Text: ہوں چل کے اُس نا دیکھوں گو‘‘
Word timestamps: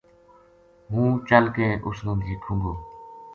ہوں 0.91 1.09
چل 1.29 1.43
کے 1.55 1.67
اُس 1.85 1.97
نا 2.05 2.13
دیکھوں 2.25 2.57
گو‘‘ 2.61 2.73